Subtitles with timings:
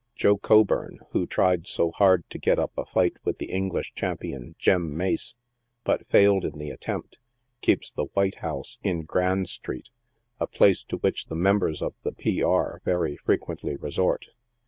[0.15, 4.55] Joe Coburn, who tried so hard to get up a fight with the English champion,
[4.57, 5.35] Jem Mace,
[5.83, 7.19] but failed in the attempt,
[7.61, 9.89] keeps the" White House," in Grand street,
[10.39, 12.39] a place to which the members of the P.
[12.39, 12.79] Ii.
[12.83, 14.29] very frequently resort.